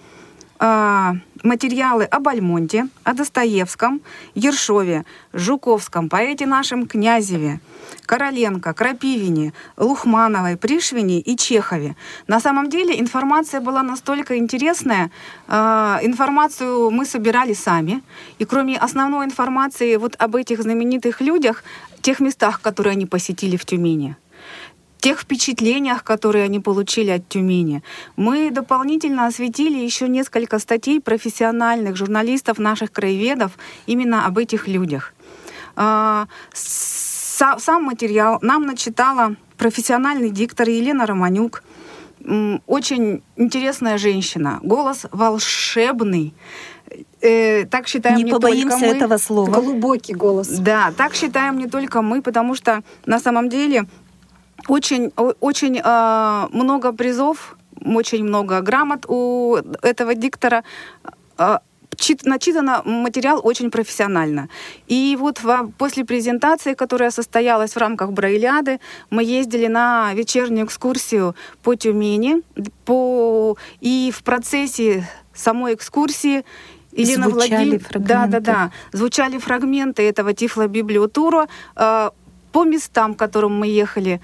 [0.60, 1.12] э,
[1.44, 4.00] материалы об Альмонте, о Достоевском,
[4.34, 7.60] Ершове, Жуковском, поэте нашем Князеве,
[8.06, 11.94] Короленко, Крапивине, Лухмановой, Пришвине и Чехове.
[12.26, 15.10] На самом деле информация была настолько интересная.
[15.48, 18.02] Э, информацию мы собирали сами.
[18.38, 21.62] И кроме основной информации вот об этих знаменитых людях,
[22.00, 24.16] тех местах, которые они посетили в Тюмени,
[25.04, 27.82] тех впечатлениях, которые они получили от Тюмени.
[28.16, 33.52] Мы дополнительно осветили еще несколько статей профессиональных журналистов, наших краеведов
[33.84, 35.12] именно об этих людях.
[35.76, 41.62] А, сам материал нам начитала профессиональный диктор Елена Романюк,
[42.66, 46.32] очень интересная женщина, голос волшебный,
[47.20, 48.96] э, так считаем не, не побоимся только мы.
[48.96, 49.60] этого слова.
[49.60, 50.48] Глубокий голос.
[50.48, 53.84] Да, так считаем не только мы, потому что на самом деле
[54.68, 60.64] очень, очень э, много призов, очень много грамот у этого диктора.
[61.38, 61.58] Э,
[61.96, 64.48] чит, начитано материал очень профессионально.
[64.86, 71.34] И вот в, после презентации, которая состоялась в рамках Брайлиады, мы ездили на вечернюю экскурсию
[71.62, 72.42] по Тюмени.
[72.84, 76.44] По, и в процессе самой экскурсии
[76.92, 78.00] Елена Владимировна...
[78.00, 78.72] Да, да, да.
[78.92, 82.10] Звучали фрагменты этого тифлобиблиотура э,
[82.52, 84.20] по местам, к которым мы ехали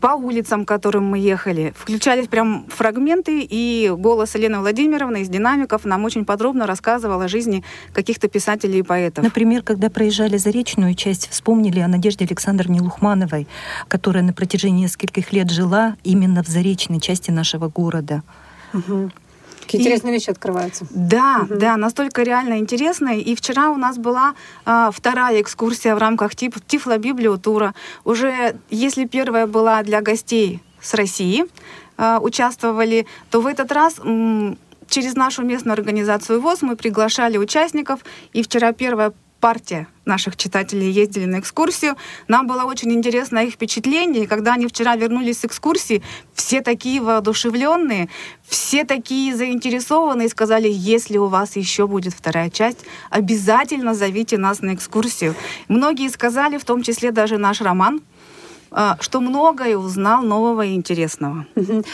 [0.00, 1.72] по улицам, которым мы ехали.
[1.76, 7.64] Включались прям фрагменты, и голос Елены Владимировны из динамиков нам очень подробно рассказывал о жизни
[7.92, 9.24] каких-то писателей и поэтов.
[9.24, 13.46] Например, когда проезжали заречную часть, вспомнили о Надежде Александровне Лухмановой,
[13.88, 18.22] которая на протяжении нескольких лет жила именно в заречной части нашего города.
[18.72, 19.10] Угу.
[19.68, 20.86] Какие интересные вещи открываются.
[20.90, 21.58] Да, угу.
[21.58, 23.20] да, настолько реально интересные.
[23.20, 27.74] И вчера у нас была а, вторая экскурсия в рамках тип, Тифлобиблиотура.
[28.04, 31.44] Уже если первая была для гостей с России,
[31.98, 34.56] а, участвовали, то в этот раз м,
[34.88, 38.00] через нашу местную организацию ВОЗ мы приглашали участников.
[38.32, 41.96] И вчера первая партия наших читателей ездили на экскурсию.
[42.28, 44.24] Нам было очень интересно их впечатление.
[44.24, 46.02] И когда они вчера вернулись с экскурсии,
[46.34, 48.08] все такие воодушевленные,
[48.46, 54.74] все такие заинтересованные, сказали, если у вас еще будет вторая часть, обязательно зовите нас на
[54.74, 55.34] экскурсию.
[55.68, 58.00] Многие сказали, в том числе даже наш роман,
[59.00, 61.46] что многое узнал нового и интересного.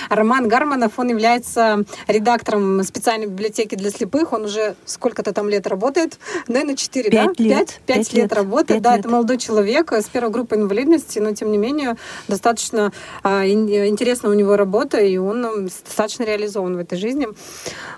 [0.09, 4.33] Роман Гарманов, он является редактором специальной библиотеки для слепых.
[4.33, 6.19] Он уже сколько-то там лет работает.
[6.49, 7.25] Наверное, 4, да?
[7.37, 7.37] Лет.
[7.39, 7.81] 5?
[7.87, 8.69] 5 лет, лет работает.
[8.69, 9.01] 5 да, лет.
[9.01, 11.97] это молодой человек с первой группы инвалидности, но тем не менее
[12.29, 17.29] достаточно а, интересна у него работа, и он достаточно реализован в этой жизни.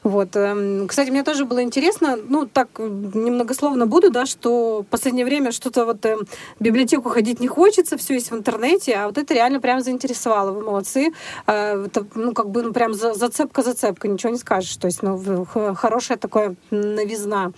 [0.02, 0.36] Вот.
[0.36, 5.52] Эм, кстати, мне тоже было интересно, ну, так немногословно буду, да, что в последнее время
[5.52, 9.18] что-то вот э, в библиотеку ходить не хочется, все есть в интернете, интернете, а вот
[9.18, 10.52] это реально прям заинтересовало.
[10.52, 11.12] Вы молодцы.
[11.46, 14.76] А, это, ну, как бы, ну, прям зацепка-зацепка, ничего не скажешь.
[14.76, 17.52] То есть, ну, хорошая такая новизна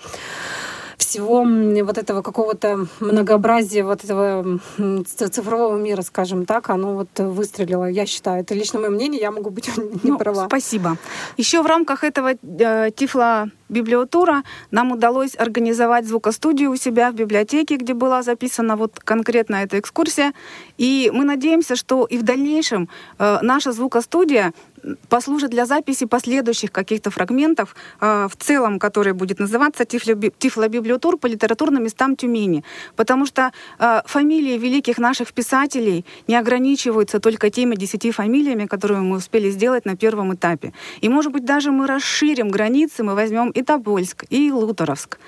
[1.09, 1.43] всего
[1.85, 4.61] вот этого какого-то многообразия вот этого
[5.07, 8.43] цифрового мира, скажем так, оно вот выстрелило, я считаю.
[8.43, 9.71] Это лично мое мнение, я могу быть
[10.05, 10.47] не ну, права.
[10.47, 10.97] Спасибо.
[11.39, 17.77] Еще в рамках этого э, Тифла библиотура нам удалось организовать звукостудию у себя в библиотеке,
[17.77, 20.33] где была записана вот конкретно эта экскурсия.
[20.79, 22.89] И мы надеемся, что и в дальнейшем
[23.19, 24.53] э, наша звукостудия
[25.09, 31.85] послужит для записи последующих каких-то фрагментов, э, в целом, который будет называться «Тифлобиблиотур по литературным
[31.85, 32.65] местам Тюмени».
[32.97, 39.17] Потому что э, фамилии великих наших писателей не ограничиваются только теми десяти фамилиями, которые мы
[39.17, 40.73] успели сделать на первом этапе.
[41.01, 45.19] И, может быть, даже мы расширим границы, мы возьмем и Тобольск, и Луторовск.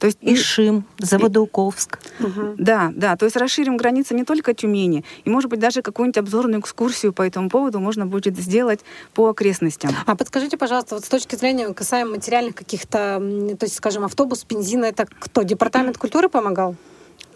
[0.00, 1.98] То есть Ишим, Заводоуковск.
[2.20, 2.54] Угу.
[2.56, 3.16] Да, да.
[3.16, 7.20] То есть расширим границы не только Тюмени, и, может быть, даже какую-нибудь обзорную экскурсию по
[7.20, 8.80] этому поводу можно будет сделать
[9.12, 9.94] по окрестностям.
[10.06, 13.20] А подскажите, пожалуйста, вот с точки зрения касаемо материальных каких-то,
[13.58, 15.42] то есть, скажем, автобус, бензина, это кто?
[15.42, 16.76] Департамент культуры помогал?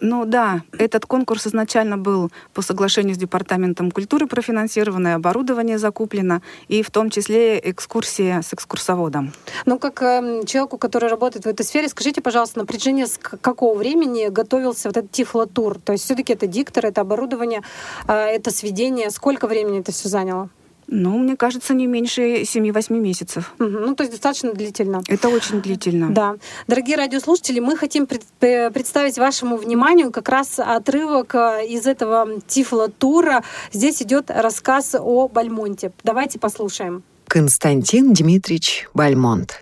[0.01, 6.83] Ну да, этот конкурс изначально был по соглашению с Департаментом культуры профинансированное, оборудование закуплено, и
[6.83, 9.31] в том числе экскурсия с экскурсоводом.
[9.65, 14.27] Ну, как э, человеку, который работает в этой сфере, скажите, пожалуйста, на протяжении какого времени
[14.29, 15.79] готовился вот этот тифлотур?
[15.79, 17.61] То есть все-таки это диктор, это оборудование,
[18.07, 19.09] э, это сведение.
[19.09, 20.49] Сколько времени это все заняло?
[20.87, 23.55] Ну, мне кажется, не меньше 7-8 месяцев.
[23.59, 23.69] Угу.
[23.69, 25.01] Ну, то есть достаточно длительно.
[25.07, 26.11] Это очень длительно.
[26.11, 26.35] Да.
[26.67, 33.43] Дорогие радиослушатели, мы хотим представить вашему вниманию как раз отрывок э, из этого тифло-тура.
[33.71, 35.91] Здесь идет рассказ о Бальмонте.
[36.03, 37.03] Давайте послушаем.
[37.27, 39.61] Константин Дмитриевич Бальмонт.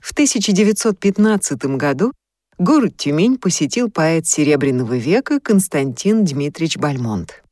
[0.00, 2.12] В 1915 году
[2.58, 7.42] Город Тюмень посетил поэт Серебряного века Константин Дмитриевич Бальмонт.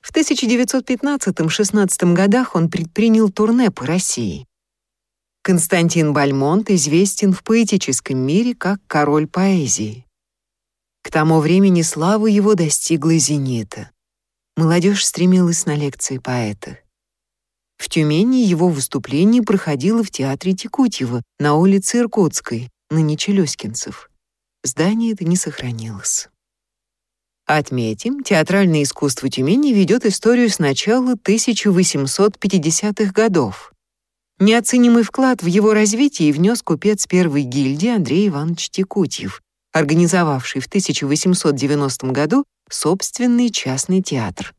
[0.00, 4.46] В 1915-16 годах он предпринял турне по России.
[5.42, 10.06] Константин Бальмонт известен в поэтическом мире как король поэзии.
[11.02, 13.90] К тому времени слава его достигла зенита.
[14.56, 16.78] Молодежь стремилась на лекции поэта.
[17.78, 24.10] В Тюмени его выступление проходило в театре Текутьева на улице Иркутской, ныне Челюскинцев.
[24.62, 26.28] Здание это не сохранилось.
[27.46, 33.72] Отметим, театральное искусство Тюмени ведет историю с начала 1850-х годов.
[34.38, 42.06] Неоценимый вклад в его развитие внес купец первой гильдии Андрей Иванович Текутьев, организовавший в 1890
[42.08, 44.54] году собственный частный театр.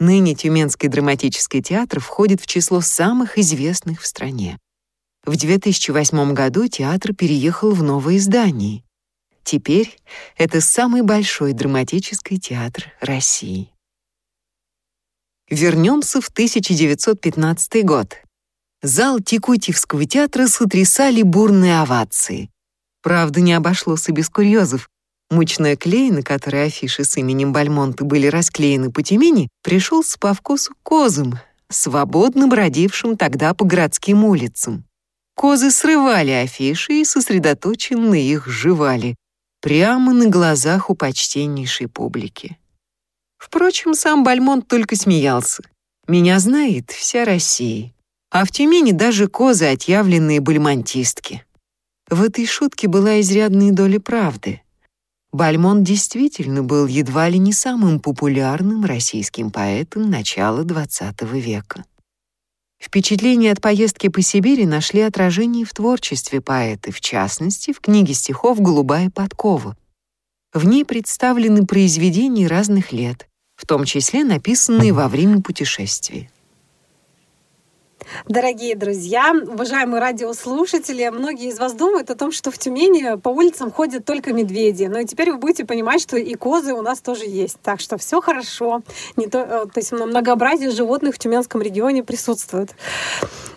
[0.00, 4.58] Ныне Тюменский драматический театр входит в число самых известных в стране.
[5.26, 8.84] В 2008 году театр переехал в новое здание.
[9.42, 9.98] Теперь
[10.36, 13.72] это самый большой драматический театр России.
[15.50, 18.14] Вернемся в 1915 год.
[18.82, 22.48] Зал Текутьевского театра сотрясали бурные овации.
[23.02, 24.88] Правда, не обошлось и без курьезов.
[25.30, 30.72] Мучная клей, на которой афиши с именем Бальмонта были расклеены по Тюмени, пришелся по вкусу
[30.84, 34.84] козам, свободно бродившим тогда по городским улицам.
[35.36, 39.16] Козы срывали афиши и сосредоточенно их жевали,
[39.60, 42.58] прямо на глазах у почтеннейшей публики.
[43.36, 45.62] Впрочем, сам Бальмонт только смеялся.
[46.08, 47.92] «Меня знает вся Россия.
[48.30, 51.44] А в Тюмени даже козы отъявленные бальмонтистки».
[52.08, 54.62] В этой шутке была изрядная доля правды.
[55.32, 61.84] Бальмонт действительно был едва ли не самым популярным российским поэтом начала XX века.
[62.80, 68.60] Впечатления от поездки по Сибири нашли отражение в творчестве поэта, в частности, в книге стихов
[68.60, 69.76] «Голубая подкова».
[70.52, 76.30] В ней представлены произведения разных лет, в том числе написанные во время путешествия.
[78.28, 83.70] Дорогие друзья, уважаемые радиослушатели, многие из вас думают о том, что в Тюмени по улицам
[83.70, 84.84] ходят только медведи.
[84.84, 87.58] Но и теперь вы будете понимать, что и козы у нас тоже есть.
[87.62, 88.82] Так что все хорошо.
[89.16, 92.74] Не то, э, то есть многообразие животных в Тюменском регионе присутствует.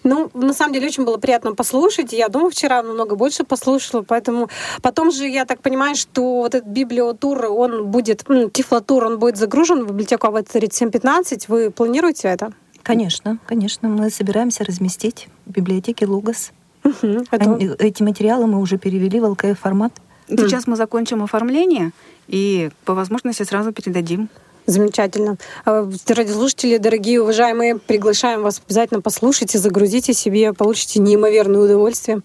[0.03, 2.13] Ну, на самом деле, очень было приятно послушать.
[2.13, 4.49] Я дома вчера намного больше послушала, поэтому
[4.81, 9.83] потом же я так понимаю, что вот этот библиотур, он будет, тифлотур, он будет загружен
[9.83, 11.49] в библиотеку АВ 3715.
[11.49, 12.53] Вы планируете это?
[12.89, 13.87] Конечно, конечно.
[13.87, 16.51] Мы собираемся разместить в библиотеке Лугас.
[16.83, 17.75] Угу, это...
[17.77, 19.93] Эти материалы мы уже перевели в ЛКФ-формат.
[20.27, 21.91] Сейчас мы закончим оформление
[22.27, 24.27] и по возможности сразу передадим
[24.69, 25.37] Замечательно.
[25.65, 32.21] А, радиослушатели, дорогие, уважаемые, приглашаем вас обязательно послушать и загрузите себе, получите неимоверное удовольствие.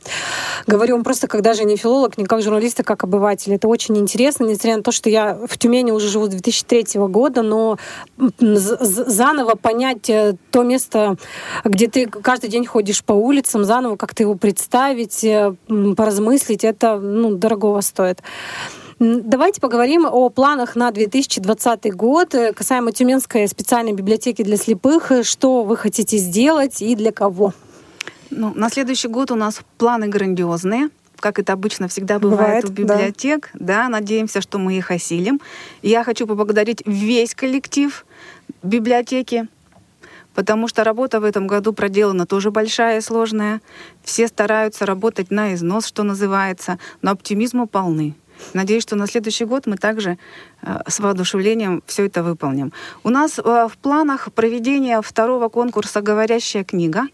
[0.66, 3.54] Говорю вам просто, когда же не филолог, не как журналист, а как обыватель.
[3.54, 7.40] Это очень интересно, несмотря на то, что я в Тюмени уже живу с 2003 года,
[7.40, 7.78] но
[8.38, 11.16] заново понять э, то место,
[11.64, 15.54] где ты каждый день ходишь по улицам, заново как-то его представить, э,
[15.96, 18.20] поразмыслить, это ну, дорогого стоит.
[19.06, 25.12] Давайте поговорим о планах на 2020 год э, касаемо Тюменской специальной библиотеки для слепых.
[25.24, 27.52] Что вы хотите сделать и для кого?
[28.30, 30.88] Ну, на следующий год у нас планы грандиозные
[31.20, 33.50] как это обычно всегда бывает, бывает у библиотек.
[33.54, 33.84] Да.
[33.84, 35.40] да, надеемся, что мы их осилим.
[35.80, 38.04] Я хочу поблагодарить весь коллектив
[38.62, 39.48] библиотеки,
[40.34, 43.62] потому что работа в этом году проделана тоже большая и сложная.
[44.02, 48.14] Все стараются работать на износ, что называется, но оптимизма полны.
[48.52, 50.18] Надеюсь, что на следующий год мы также
[50.62, 52.72] э, с воодушевлением все это выполним.
[53.02, 57.08] У нас э, в планах проведение второго конкурса «Говорящая книга».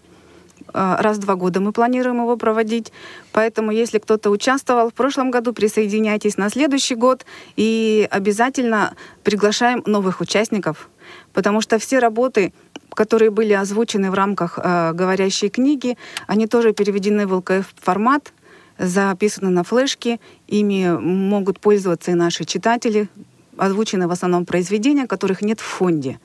[0.74, 2.92] Э, раз в два года мы планируем его проводить.
[3.32, 7.24] Поэтому, если кто-то участвовал в прошлом году, присоединяйтесь на следующий год
[7.56, 10.88] и обязательно приглашаем новых участников,
[11.32, 12.52] потому что все работы,
[12.94, 18.32] которые были озвучены в рамках э, говорящей книги, они тоже переведены в ЛКФ формат,
[18.80, 23.08] записаны на флешке, ими могут пользоваться и наши читатели,
[23.56, 26.18] озвучены в основном произведения, которых нет в фонде.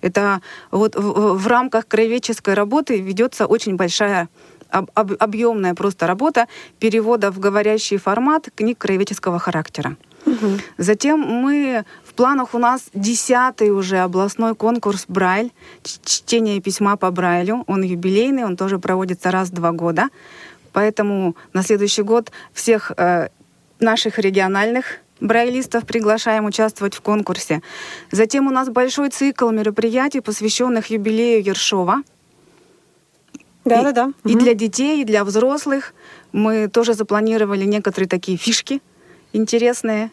[0.00, 0.40] Это
[0.70, 4.28] вот в, в рамках краеведческой работы ведется очень большая
[4.70, 6.46] об, об, объемная просто работа
[6.78, 9.96] перевода в говорящий формат книг краеведческого характера.
[10.26, 10.46] Угу.
[10.78, 15.50] Затем мы в планах у нас десятый уже областной конкурс Брайль,
[15.82, 17.64] чтение письма по Брайлю.
[17.66, 20.08] Он юбилейный, он тоже проводится раз в два года.
[20.72, 23.28] Поэтому на следующий год всех э,
[23.80, 27.62] наших региональных брайлистов приглашаем участвовать в конкурсе.
[28.10, 32.02] Затем у нас большой цикл мероприятий, посвященных юбилею Ершова.
[33.64, 34.12] Да, и, да, да.
[34.24, 34.40] И угу.
[34.40, 35.94] для детей, и для взрослых.
[36.32, 38.80] Мы тоже запланировали некоторые такие фишки
[39.32, 40.10] интересные.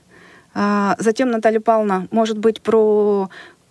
[0.53, 3.29] А, затем Наталья Павловна, может быть, про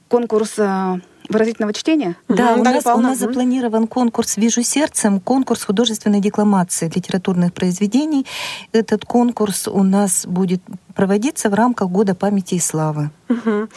[0.09, 2.17] конкурс а, выразительного чтения?
[2.29, 8.27] Да, угу, у, нас, у нас запланирован конкурс «Вижу сердцем», конкурс художественной декламации литературных произведений.
[8.73, 10.63] Этот конкурс у нас будет
[10.97, 13.11] проводиться в рамках Года памяти и славы.
[13.29, 13.69] Угу.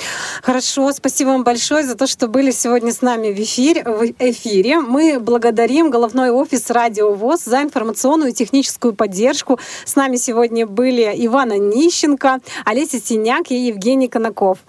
[0.42, 3.84] Хорошо, спасибо вам большое за то, что были сегодня с нами в эфире.
[3.84, 4.80] В эфире.
[4.80, 9.60] Мы благодарим головной офис Радио ВОЗ за информационную и техническую поддержку.
[9.86, 14.60] С нами сегодня были Ивана Нищенко, Олеся Синяк и Евгений Конаков.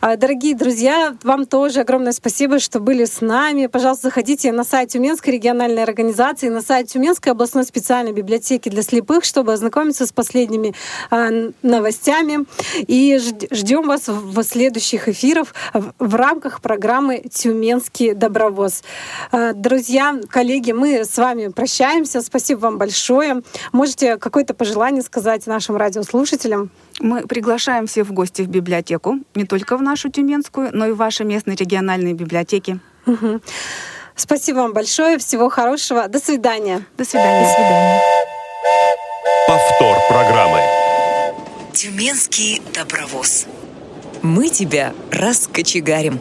[0.00, 3.66] А, дорогие друзья, вам тоже огромное спасибо, что были с нами.
[3.66, 9.24] Пожалуйста, заходите на сайт Тюменской региональной организации, на сайт Тюменской областной специальной библиотеки для слепых,
[9.24, 10.74] чтобы ознакомиться с последними
[11.10, 11.30] а,
[11.62, 12.46] новостями.
[12.76, 13.18] И
[13.50, 18.82] ждем вас в следующих эфирах в рамках программы «Тюменский добровоз».
[19.32, 22.20] А, друзья, коллеги, мы с вами прощаемся.
[22.20, 23.42] Спасибо вам большое.
[23.72, 26.70] Можете какое-то пожелание сказать нашим радиослушателям?
[27.00, 30.96] Мы приглашаем всех в гости в библиотеку, не только в нашу Тюменскую, но и в
[30.96, 32.80] ваши местные региональные библиотеки.
[33.06, 33.40] Угу.
[34.16, 36.84] Спасибо вам большое, всего хорошего, до свидания.
[36.96, 37.46] До свидания.
[37.46, 38.00] До свидания.
[39.46, 40.60] Повтор программы.
[41.72, 43.46] Тюменский добровоз.
[44.22, 46.18] Мы тебя раскочегарим.